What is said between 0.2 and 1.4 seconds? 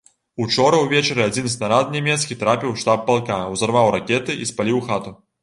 Учора ўвечары